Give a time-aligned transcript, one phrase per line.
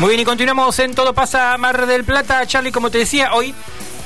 [0.00, 2.44] Muy bien, y continuamos en Todo pasa Mar del Plata.
[2.44, 3.54] Charlie, como te decía, hoy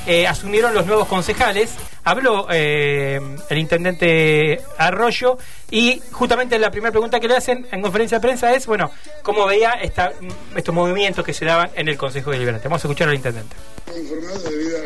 [0.06, 1.70] eh, asumieron los nuevos concejales.
[2.04, 5.38] Habló eh, el intendente Arroyo
[5.70, 8.90] y justamente la primera pregunta que le hacen en conferencia de prensa es, bueno,
[9.22, 10.12] ¿cómo veía esta,
[10.56, 12.66] estos movimientos que se daban en el Consejo Deliberante?
[12.68, 13.54] Vamos a escuchar al intendente.
[13.96, 14.78] Informado debido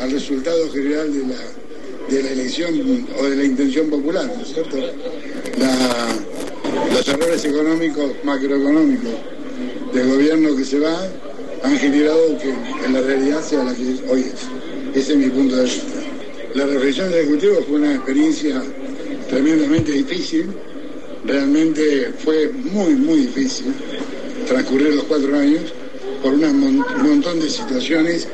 [0.00, 1.40] al resultado general de la,
[2.08, 4.76] de la elección o de la intención popular, ¿no es cierto?
[6.92, 9.12] los errores económicos, macroeconómicos
[9.92, 10.96] del gobierno que se va
[11.64, 12.50] han generado que
[12.84, 14.94] en la realidad sea la que hoy es.
[14.94, 15.98] Ese es mi punto de vista.
[16.54, 18.62] La reflexión del Ejecutivo fue una experiencia
[19.30, 20.46] tremendamente difícil.
[21.24, 23.72] Realmente fue muy, muy difícil
[24.46, 25.62] transcurrir los cuatro años
[26.22, 28.28] por un montón de situaciones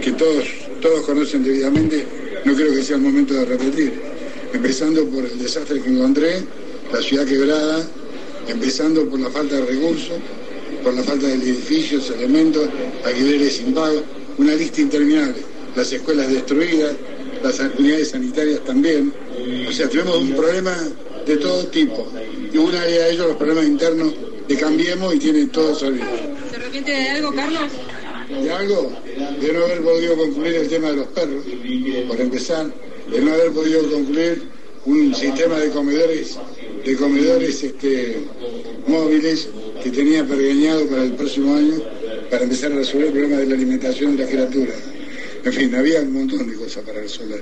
[0.00, 0.44] que todos,
[0.80, 2.06] todos conocen debidamente.
[2.44, 3.94] No creo que sea el momento de repetir.
[4.52, 6.40] Empezando por el desastre que encontré,
[6.92, 7.84] la ciudad quebrada,
[8.46, 10.18] empezando por la falta de recursos,
[10.86, 12.68] por la falta de edificios, elementos,
[13.04, 14.04] alquileres sin pago,
[14.38, 15.42] una lista interminable.
[15.74, 16.94] Las escuelas destruidas,
[17.42, 19.12] las unidades sanitarias también.
[19.68, 20.76] O sea, tenemos un problema
[21.26, 22.06] de todo tipo.
[22.52, 24.14] Y una de ellos los problemas internos
[24.46, 26.06] de Cambiemos y tienen todo sólido.
[26.52, 27.72] ¿Se arrepiente de algo, Carlos?
[28.44, 28.92] De algo,
[29.40, 31.44] de no haber podido concluir el tema de los perros,
[32.06, 32.72] por empezar,
[33.10, 34.44] de no haber podido concluir
[34.84, 36.38] un sistema de comedores,
[36.84, 38.20] de comedores este,
[38.86, 39.48] móviles
[39.86, 41.80] que tenía pergeñado para el próximo año
[42.28, 44.72] para empezar a resolver el problema de la alimentación de la criatura.
[45.44, 47.40] En fin, había un montón de cosas para resolver.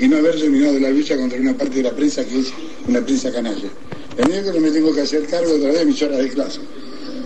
[0.00, 2.52] Y no haber terminado la lucha contra una parte de la prensa que es
[2.88, 3.68] una prensa canalla.
[4.18, 6.60] El miércoles me tengo que hacer cargo otra vez de mis horas de clase.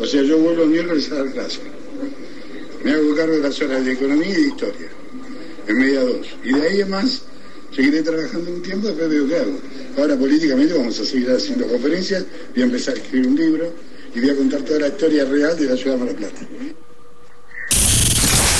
[0.03, 1.61] O sea, yo vuelvo el miércoles a dar clase.
[2.85, 4.89] Me hago cargo de las horas de economía y de historia,
[5.67, 6.27] en media dos.
[6.45, 7.23] Y de ahí en más,
[7.75, 9.59] seguiré trabajando un tiempo, después veo qué hago.
[9.97, 14.21] Ahora políticamente vamos a seguir haciendo conferencias, voy a empezar a escribir un libro, y
[14.21, 16.41] voy a contar toda la historia real de la ciudad de Mar del Plata.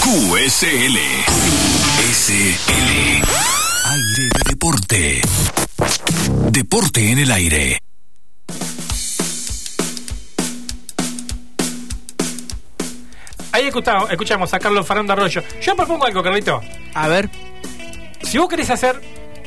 [0.03, 0.99] QSL.
[2.13, 3.23] SL.
[3.91, 5.21] Aire de deporte.
[6.51, 7.79] Deporte en el aire.
[13.53, 15.43] Ahí escuchamos, escuchamos a Carlos Fernando Arroyo.
[15.61, 16.61] Yo propongo algo, Carlito.
[16.95, 17.29] A ver.
[18.23, 19.01] Si vos querés hacer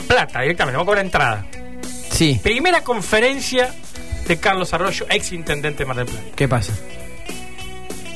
[0.08, 1.46] plata directamente, vamos a cobrar entrada.
[2.10, 2.40] Sí.
[2.42, 3.74] Primera conferencia
[4.32, 6.22] de Carlos Arroyo, ex intendente de Mar del Plata.
[6.38, 6.72] ¿Qué pasa?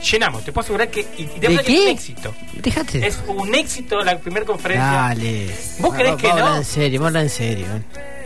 [0.09, 1.73] Llenamos, te puedo asegurar que, y te ¿De qué?
[1.73, 2.35] es un éxito.
[2.53, 3.05] Déjate.
[3.05, 4.85] Es un éxito la primera conferencia.
[4.85, 5.53] Dale.
[5.79, 6.55] ¿Vos creés que no?
[6.55, 7.65] en serio, vamos a hablar en serio.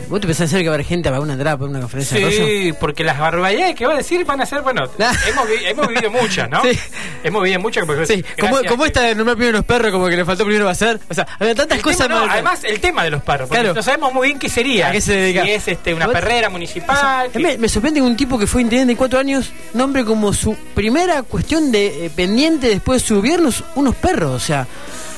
[0.08, 1.80] ¿Vos te pensás en serio que va a haber gente para una entrada para una
[1.82, 2.46] conferencia de Arroyo?
[2.46, 4.86] Sí, porque las barbaridades que va a decir van a ser, bueno,
[5.28, 6.62] hemos, vi- hemos vivido muchas, ¿no?
[6.64, 6.80] Sí.
[7.24, 7.86] Hemos vivido muchas.
[8.08, 10.72] Sí, como, como esta de nombrar primero los perros, como que le faltó primero va
[10.72, 11.00] a ser.
[11.10, 13.62] O sea, había tantas El cosas tema no, además el tema de los perros, porque
[13.62, 13.76] Claro.
[13.76, 14.88] no sabemos muy bien qué sería.
[14.88, 15.44] ¿A qué se dedica?
[15.44, 17.30] Si es este, una perrera municipal.
[17.32, 20.34] que- Me, me sorprende que un tipo que fue intendente de cuatro años nombre como
[20.34, 24.32] su primera cuestión de eh, pendiente después de su gobierno unos perros.
[24.32, 24.66] O sea,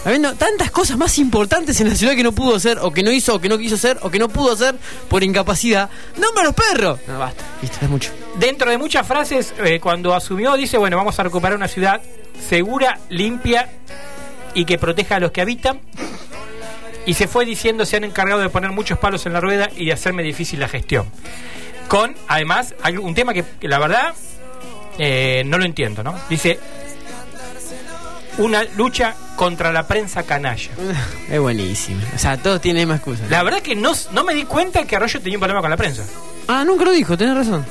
[0.05, 3.11] habiendo tantas cosas más importantes en la ciudad que no pudo hacer, o que no
[3.11, 4.75] hizo, o que no quiso hacer, o que no pudo hacer
[5.09, 6.99] por incapacidad, nombra a los perros.
[7.07, 8.11] No, basta, listo, es mucho.
[8.39, 12.01] Dentro de muchas frases, eh, cuando asumió, dice, bueno, vamos a recuperar una ciudad
[12.47, 13.69] segura, limpia
[14.53, 15.81] y que proteja a los que habitan.
[17.05, 19.85] Y se fue diciendo, se han encargado de poner muchos palos en la rueda y
[19.85, 21.07] de hacerme difícil la gestión.
[21.87, 24.13] Con, además, un tema que, que la verdad
[24.97, 26.15] eh, no lo entiendo, ¿no?
[26.29, 26.59] Dice,
[28.43, 30.71] una lucha contra la prensa canalla.
[31.29, 32.01] Es buenísimo.
[32.15, 33.29] O sea, todos tienen más excusas.
[33.29, 35.77] La verdad que no, no me di cuenta que Arroyo tenía un problema con la
[35.77, 36.03] prensa.
[36.47, 37.65] Ah, nunca lo dijo, tenés razón.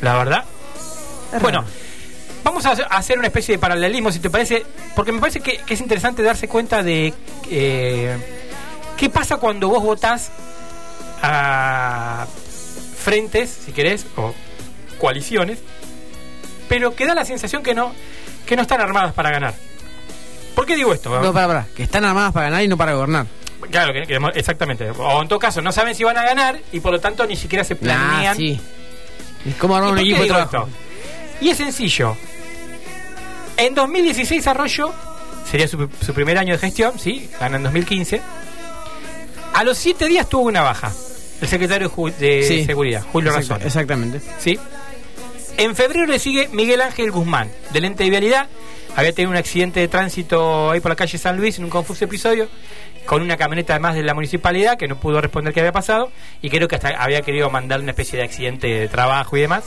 [0.00, 0.44] La verdad.
[1.34, 1.72] Es Bueno, raro.
[2.44, 5.40] vamos a hacer- a hacer una especie de paralelismo, si te parece, porque me parece
[5.40, 7.12] que, que es interesante darse cuenta de
[7.50, 8.16] eh,
[8.96, 10.30] qué pasa cuando vos votás
[11.22, 12.26] a
[12.98, 14.34] frentes, si querés, o
[14.98, 15.58] coaliciones,
[16.68, 17.92] pero que da la sensación que no,
[18.46, 19.54] que no están armadas para ganar.
[20.54, 21.10] ¿Por qué digo esto?
[21.20, 21.66] No, para, para.
[21.74, 23.26] Que están armadas para ganar y no para gobernar.
[23.70, 24.90] Claro, que, que- exactamente.
[24.90, 27.34] O en todo caso, no saben si van a ganar y por lo tanto ni
[27.36, 28.34] siquiera se planean.
[28.34, 28.60] Ah, sí.
[29.46, 30.56] Es como armar ¿Y un equipo de trabajo.
[30.68, 30.68] esto?
[31.40, 32.16] Y es sencillo.
[33.56, 34.92] En 2016 Arroyo,
[35.50, 37.30] sería su, su primer año de gestión, ¿sí?
[37.40, 38.20] Gana en 2015.
[39.54, 40.92] A los siete días tuvo una baja.
[41.40, 42.64] El secretario de, Sí.
[42.64, 43.60] Seguridad, Julio Razón.
[43.62, 44.20] Exactamente.
[44.38, 44.58] ¿sí?
[45.56, 48.48] En febrero le sigue Miguel Ángel Guzmán, del ente de vialidad.
[48.96, 52.04] Había tenido un accidente de tránsito ahí por la calle San Luis en un confuso
[52.04, 52.48] episodio,
[53.06, 56.10] con una camioneta además de la municipalidad que no pudo responder qué había pasado
[56.42, 59.64] y creo que hasta había querido mandar una especie de accidente de trabajo y demás.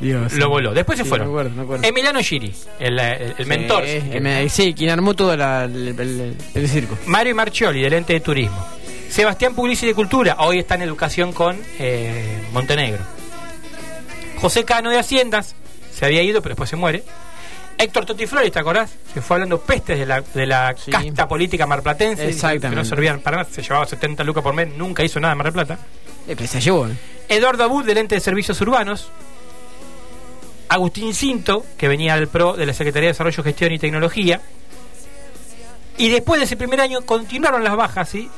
[0.00, 0.72] Dios, lo voló.
[0.74, 1.26] Después se fueron.
[1.28, 1.84] me acuerdo, me acuerdo.
[1.86, 3.84] Emiliano Giri, el, el- el mentor.
[3.84, 6.96] Sí, eh, sí, quien armó todo la- el, el- el circo.
[7.06, 8.64] Mario Marchioli, del ente de turismo.
[9.08, 13.02] Sebastián Puglisi de Cultura, hoy está en educación con eh, Montenegro.
[14.40, 15.54] José Cano de Haciendas,
[15.94, 17.04] se había ido, pero después se muere.
[17.76, 18.90] Héctor Totti Flores, ¿te acordás?
[19.14, 20.90] Se fue hablando pestes de la, de la Sí.
[20.90, 22.24] casta política marplatense.
[22.24, 22.74] que Exactamente.
[22.76, 25.46] no servían para nada, se llevaba 70 lucas por mes, nunca hizo nada en Mar
[25.46, 25.78] del Plata.
[26.26, 26.92] Eh, se llevó, ¿eh?
[27.28, 29.10] Eduardo Abud, del ente de servicios urbanos.
[30.68, 34.40] Agustín Cinto, que venía del PRO de la Secretaría de Desarrollo, Gestión y Tecnología.
[35.96, 38.28] Y después de ese primer año continuaron las bajas, ¿sí?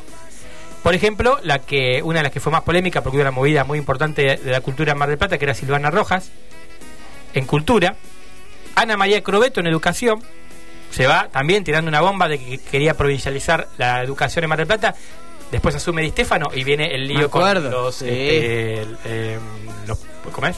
[0.83, 3.65] Por ejemplo, la que una de las que fue más polémica, porque hubo una movida
[3.65, 6.31] muy importante de la cultura en Mar del Plata, que era Silvana Rojas,
[7.35, 7.97] en cultura.
[8.75, 10.23] Ana María Crobeto en educación.
[10.91, 14.67] Se va también tirando una bomba de que quería provincializar la educación en Mar del
[14.67, 14.95] Plata.
[15.53, 18.07] Después asume Di Stefano y viene el lío con acuerdo, los, sí.
[18.09, 19.39] este, eh,
[19.87, 19.99] los,
[20.33, 20.57] ¿cómo es?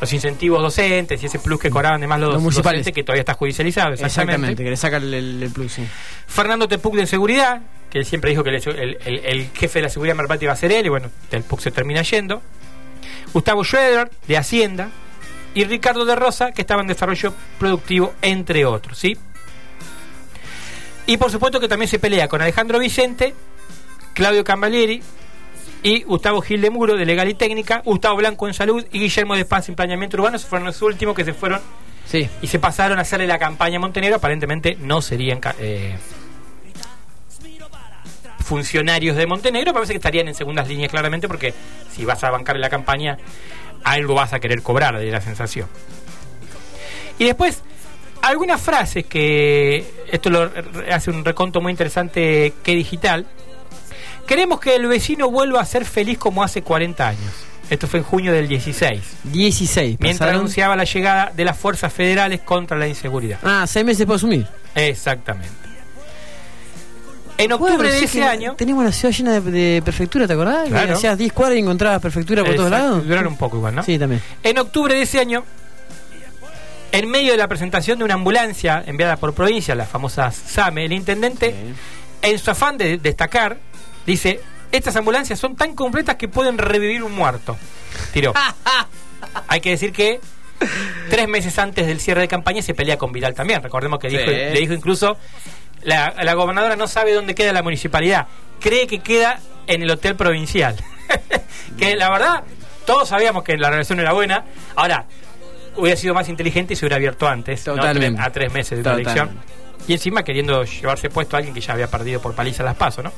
[0.00, 2.80] Los incentivos docentes y ese plus que cobraban además los, Los municipales.
[2.80, 3.92] docentes que todavía está judicializado.
[3.94, 4.32] Exactamente.
[4.32, 5.86] Exactamente, que le saca el, plus, sí.
[6.26, 9.84] Fernando Tepuc de seguridad, que él siempre dijo que el, el- el- el jefe de
[9.84, 12.02] la seguridad de Mar del Plata iba a ser él, y bueno, Tepuc se termina
[12.02, 12.42] yendo.
[13.32, 14.90] Gustavo Schroeder, de Hacienda,
[15.54, 19.16] y Ricardo de Rosa, que estaba en desarrollo productivo, entre otros, ¿sí?
[21.06, 23.34] Y por supuesto que también se pelea con Alejandro Vicente,
[24.12, 25.02] Claudio Cambalieri
[25.86, 29.36] y Gustavo Gil de Muro, de Legal y Técnica, Gustavo Blanco en Salud y Guillermo
[29.36, 31.60] de Paz en Planeamiento Urbano, esos fueron los últimos que se fueron
[32.06, 32.28] Sí.
[32.42, 35.96] y se pasaron a hacerle la campaña a Montenegro, aparentemente no serían eh,
[38.40, 41.54] funcionarios de Montenegro, parece que estarían en segundas líneas claramente porque
[41.92, 43.16] si vas a bancar la campaña,
[43.84, 45.68] algo vas a querer cobrar, de la sensación.
[47.20, 47.62] Y después,
[48.22, 50.50] algunas frases que, esto lo
[50.90, 53.24] hace un reconto muy interesante que digital,
[54.26, 57.32] queremos que el vecino vuelva a ser feliz como hace 40 años.
[57.68, 59.96] Esto fue en junio del 16 16.
[59.98, 63.38] mientras pasaron- anunciaba la llegada de las fuerzas federales contra la inseguridad.
[63.42, 64.46] Ah, seis meses puedo asumir.
[64.74, 65.50] Exactamente.
[67.38, 68.54] En octubre Bueno, de ese año.
[68.56, 70.68] Teníamos la ciudad llena de, de prefectura, ¿te acordás?
[70.68, 70.86] Claro.
[70.86, 73.04] Que hacías 10 cuadras y encontrabas prefectura por todos lados.
[73.06, 73.82] Duraron un poco igual, ¿no?
[73.82, 74.22] Sí, también.
[74.42, 75.44] En octubre de ese año,
[76.92, 80.92] en medio de la presentación de una ambulancia enviada por provincia, la famosa SAME, el
[80.94, 81.54] intendente,
[82.22, 83.58] en su afán de destacar,
[84.06, 84.40] dice:
[84.72, 87.56] Estas ambulancias son tan completas que pueden revivir un muerto.
[88.12, 88.32] Tiró.
[89.48, 90.20] Hay que decir que
[91.10, 93.62] tres meses antes del cierre de campaña se pelea con Vidal también.
[93.62, 95.16] Recordemos que dijo- le dijo incluso:
[95.82, 98.26] la, la gobernadora no sabe dónde queda la municipalidad,
[98.60, 100.76] cree que queda en el hotel provincial.
[101.78, 102.44] que la verdad,
[102.84, 104.44] todos sabíamos que la relación era buena.
[104.74, 105.06] Ahora,
[105.76, 107.62] hubiera sido más inteligente y se hubiera abierto antes.
[107.64, 108.20] Totalmente.
[108.20, 109.10] A tres meses de Totalmente.
[109.12, 109.40] elección.
[109.88, 113.04] Y encima queriendo llevarse puesto a alguien que ya había perdido por paliza las pasos,
[113.04, 113.12] ¿no?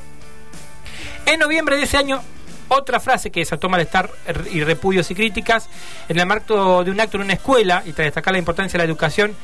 [1.31, 2.23] En noviembre de ese año,
[2.69, 4.11] otra frase que desató malestar
[4.51, 5.69] y repudios y críticas
[6.09, 8.79] en el marco de un acto en una escuela y tras destacar la importancia de
[8.79, 9.35] la educación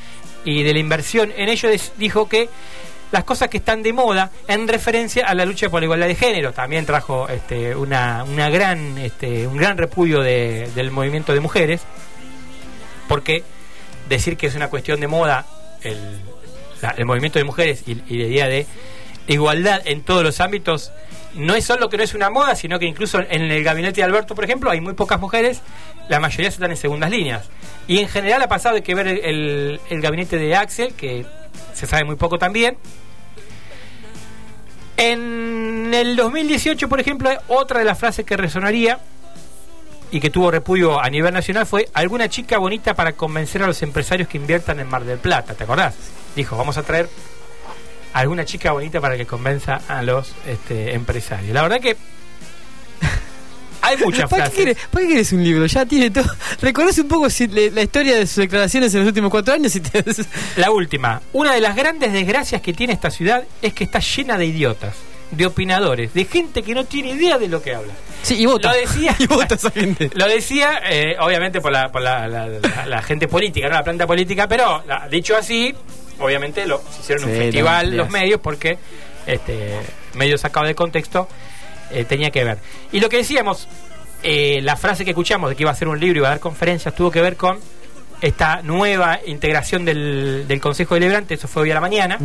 [0.43, 2.49] y de la inversión en ello dijo que
[3.11, 6.15] las cosas que están de moda en referencia a la lucha por la igualdad de
[6.15, 11.39] género también trajo este, una, una gran este, un gran repudio de- del movimiento de
[11.39, 11.81] mujeres
[13.07, 13.43] porque
[14.09, 15.45] decir que es una cuestión de moda
[15.81, 15.97] el,
[16.97, 18.67] el movimiento de mujeres y, y la idea de
[19.27, 20.91] igualdad en todos los ámbitos
[21.35, 24.03] no es solo que no es una moda, sino que incluso en el gabinete de
[24.03, 25.61] Alberto, por ejemplo, hay muy pocas mujeres,
[26.09, 27.49] la mayoría están en segundas líneas.
[27.87, 31.25] Y en general ha pasado, hay que ver el, el- el gabinete de Axel, que
[31.73, 32.77] se sabe muy poco también.
[34.97, 38.99] En el 2018, por ejemplo, otra de las frases que resonaría
[40.11, 43.81] y que tuvo repudio a nivel nacional fue alguna chica bonita para convencer a los
[43.81, 45.95] empresarios que inviertan en Mar del Plata, ¿te acordás?
[46.35, 47.09] Dijo, vamos a traer
[48.21, 51.53] alguna chica bonita para que convenza a los este, empresarios.
[51.53, 51.95] La verdad que
[53.81, 54.53] hay muchas ¿Para qué, frases.
[54.75, 55.65] querés, ¿Para qué querés un libro?
[55.65, 56.25] Ya tiene todo.
[56.61, 59.75] Reconoce un poco si le- la historia de sus declaraciones en los últimos cuatro años
[59.75, 60.03] y te...
[60.57, 64.37] La última, una de las grandes desgracias que tiene esta ciudad es que está llena
[64.37, 64.95] de idiotas,
[65.31, 67.93] de opinadores, de gente que no tiene idea de lo que habla.
[68.23, 68.71] Sí, y vota.
[68.73, 69.15] Lo decía.
[69.19, 70.09] y vota esa gente.
[70.15, 73.83] Lo decía, eh, obviamente, por, la, por la, la- la- la gente política, no la
[73.83, 75.75] planta política, pero dicho así,
[76.19, 78.77] obviamente lo hicieron un Sí, festival no, los medios porque
[79.25, 79.79] este
[80.13, 81.27] medio sacado de contexto
[81.91, 82.57] eh, tenía que ver.
[82.91, 83.67] Y lo que decíamos,
[84.23, 86.31] eh, la frase que escuchamos de que iba a hacer un libro y iba a
[86.31, 87.59] dar conferencias tuvo que ver con
[88.21, 92.17] esta nueva integración del, del Consejo Deliberante, eso fue hoy a la mañana.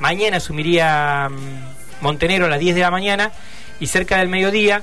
[0.00, 3.32] Mañana asumiría mm, Montenegro a las 10 de la mañana
[3.80, 4.82] y cerca del mediodía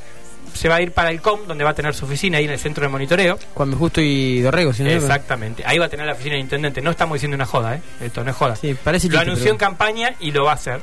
[0.56, 2.52] se va a ir para el COM, donde va a tener su oficina ahí en
[2.52, 3.38] el centro de monitoreo.
[3.54, 5.64] Cuando Justo y Dorrego, si no Exactamente.
[5.66, 6.82] Ahí va a tener la oficina del intendente.
[6.82, 7.82] No estamos diciendo una joda, ¿eh?
[8.02, 8.56] Esto no es joda.
[8.56, 10.82] Sí, parece lo chiste, anunció pero- en campaña y lo va a hacer.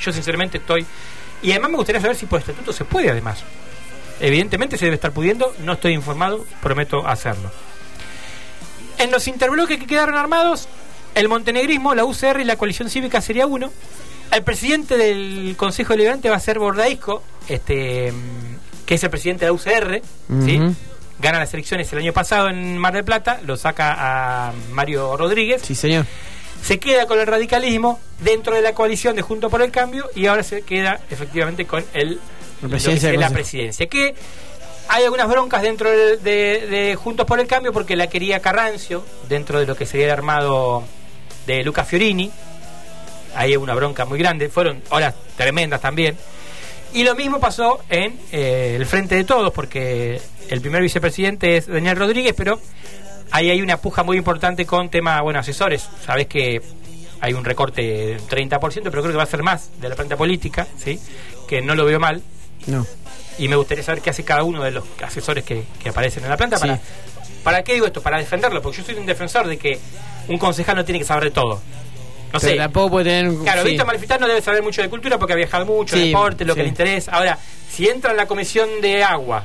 [0.00, 0.84] Yo sinceramente estoy...
[1.42, 3.42] Y además me gustaría saber si por estatuto se puede además.
[4.20, 7.50] Evidentemente se debe estar pudiendo, no estoy informado, prometo hacerlo.
[8.98, 10.68] En los interbloques que quedaron armados,
[11.14, 13.72] el montenegrismo, la UCR y la coalición cívica sería uno.
[14.30, 19.44] El presidente del Consejo Deliberante va a ser Bordaisco, este, mm, que es el presidente
[19.44, 20.02] de la UCR,
[20.44, 20.60] ¿sí?
[21.20, 23.94] Gana las elecciones el año pasado en Mar del Plata, lo saca
[24.48, 25.62] a Mario Rodríguez.
[25.62, 26.06] Sí, señor.
[26.62, 30.26] Se queda con el radicalismo dentro de la coalición de Junto por el Cambio y
[30.26, 32.18] ahora se queda efectivamente con el,
[32.62, 33.86] La presidencia que la presidencia.
[34.88, 39.04] Hay algunas broncas dentro de, de- de Juntos por el Cambio porque la quería Carrancio
[39.28, 40.84] dentro de lo que sería el armado
[41.46, 42.30] de Luca Fiorini.
[43.36, 44.48] Ahí hay una bronca muy grande.
[44.48, 46.16] Fueron horas tremendas también.
[46.94, 51.66] Y lo mismo pasó en eh, el Frente de Todos, porque el primer vicepresidente es
[51.66, 52.60] Daniel Rodríguez, pero
[53.32, 55.88] ahí hay una puja muy importante con tema, bueno, asesores.
[56.06, 56.62] Sabes que
[57.20, 60.16] hay un recorte del 30%, pero creo que va a ser más de la planta
[60.16, 61.00] política, ¿sí?
[61.48, 62.22] Que no lo veo mal.
[62.68, 62.86] No.
[63.38, 66.30] Y me gustaría saber qué hace cada uno de los asesores que, que aparecen en
[66.30, 66.58] la planta.
[66.58, 66.68] Sí.
[66.68, 66.80] Para,
[67.42, 68.02] ¿Para qué digo esto?
[68.02, 69.80] Para defenderlo, porque yo soy un defensor de que
[70.28, 71.60] un concejal no tiene que saber de todo.
[72.34, 72.58] No Pero sé.
[72.58, 73.28] tampoco puede tener.
[73.28, 73.68] un- Claro, sí.
[73.68, 76.64] Víctor Malfitano debe saber mucho de cultura porque ha viajado mucho, Sí, deporte, lo que
[76.64, 77.12] le interesa.
[77.12, 77.38] Ahora,
[77.70, 79.44] si entra en la comisión de agua,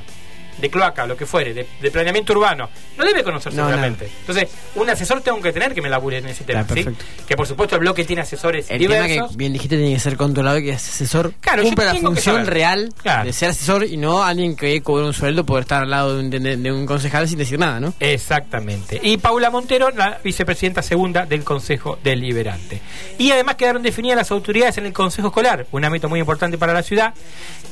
[0.60, 4.08] de cloaca, lo que fuere, de, de planeamiento urbano, no debe conocer No, seguramente.
[4.20, 6.66] Entonces, un asesor tengo que tener que me labure en ese tema.
[6.72, 6.86] ¿sí?
[7.26, 9.30] Que por supuesto el bloque tiene asesores El tema diversos.
[9.32, 12.92] que bien dijiste tiene que ser controlado y que es asesor Claro, la función real
[13.02, 13.24] Claro.
[13.24, 16.20] de ser asesor y no alguien que cobre un sueldo por estar al lado de
[16.24, 17.94] un, de- de un concejal sin decir nada, ¿no?
[18.00, 19.00] Exactamente.
[19.02, 22.80] Y Paula Montero, la vicepresidenta segunda del Consejo Deliberante.
[23.18, 26.72] Y además quedaron definidas las autoridades en el Consejo Escolar, un ámbito muy importante para
[26.72, 27.14] la ciudad.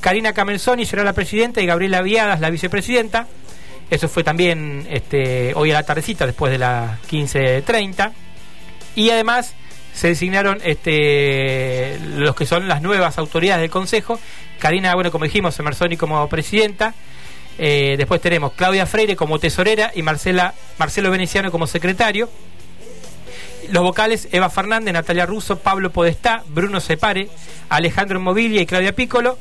[0.00, 2.77] Karina Camelsoni será la presidenta y Gabriela Viadas la vicepresidenta.
[3.90, 8.12] Eso fue también este, hoy a la tardecita, después de las 15.30.
[8.96, 9.54] Y además
[9.94, 14.20] se designaron este, los que son las nuevas autoridades del Consejo.
[14.58, 16.94] Karina, bueno, como dijimos, Emersoni como presidenta.
[17.58, 22.30] Eh, después tenemos Claudia Freire como tesorera y Marcela, Marcelo Veneciano como secretario.
[23.70, 27.28] Los vocales, Eva Fernández, Natalia Russo, Pablo Podestá, Bruno Separe,
[27.68, 29.38] Alejandro Mobilia y Claudia Piccolo.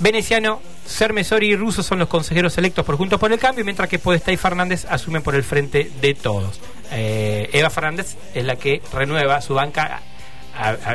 [0.00, 3.98] Veneciano, Sermesori y Russo son los consejeros electos por Juntos por el Cambio, mientras que
[3.98, 6.58] Podestá y Fernández asumen por el frente de todos.
[6.90, 10.00] Eh, Eva Fernández es la que renueva su banca,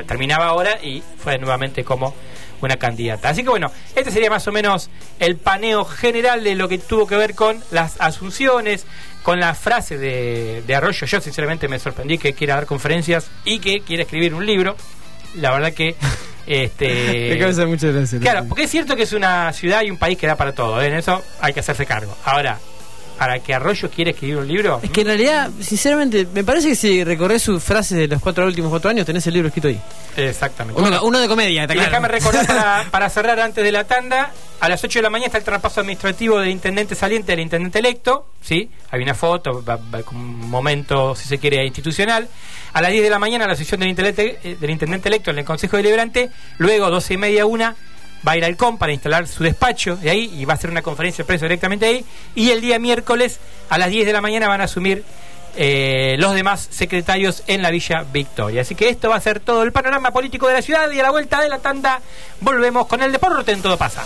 [0.08, 2.16] terminaba ahora y fue nuevamente como
[2.62, 3.30] una candidata.
[3.30, 7.06] Así que bueno, este sería más o menos el paneo general de lo que tuvo
[7.06, 8.88] que ver con las asunciones,
[9.22, 11.06] con la frase de, de Arroyo.
[11.06, 14.76] Yo sinceramente me sorprendí que quiera dar conferencias y que quiera escribir un libro.
[15.36, 15.96] La verdad que...
[16.48, 18.20] Este, Me causa mucha gracia.
[18.20, 20.82] Claro, porque es cierto que es una ciudad y un país que da para todo,
[20.82, 20.88] ¿eh?
[20.88, 22.16] en eso hay que hacerse cargo.
[22.24, 22.58] Ahora,
[23.18, 26.75] para que Arroyo quiera escribir un libro, Es que en realidad, sinceramente, me parece que
[26.75, 29.80] si recorres sus frases de los cuatro últimos cuatro años, tenés el libro escrito ahí.
[30.18, 30.78] exactamente.
[30.80, 31.92] Uno, Bueno, uno de comedia, está y claro.
[31.92, 35.28] déjame recordar para, para cerrar antes de la tanda, a las 8 de la mañana
[35.28, 38.70] está el traspaso administrativo del intendente saliente al intendente electo, ¿sí?
[38.96, 39.62] Hay una foto,
[40.12, 42.30] un momento, si se quiere, institucional.
[42.72, 45.40] A las 10 de la mañana la sesión del intendente, eh, del intendente electo en
[45.40, 47.75] el Consejo Deliberante, luego 12 y media, una,
[48.25, 50.70] va a ir al COM para instalar su despacho de ahí y va a hacer
[50.70, 52.06] una conferencia de prensa directamente ahí.
[52.36, 55.04] Y el día miércoles a las 10 de la mañana van a asumir
[55.58, 58.62] eh, los demás secretarios en la Villa Victoria.
[58.62, 61.04] Así que esto va a ser todo el panorama político de la ciudad y a
[61.04, 62.00] la vuelta de la tanda
[62.40, 64.06] volvemos con el deporte en todo pasa.